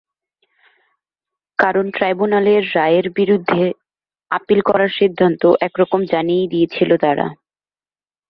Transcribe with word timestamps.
কারণ 1.59 1.85
ট্রাইব্যুনালের 1.91 2.63
রায়ের 2.75 3.07
বিরুদ্ধে 3.09 3.63
আপিল 4.31 4.59
করার 4.61 4.91
সিদ্ধান্ত 4.99 5.41
একরকম 5.67 6.01
জানিয়েই 6.05 6.51
দিয়েছিল 6.53 6.89
তারা। 6.97 7.27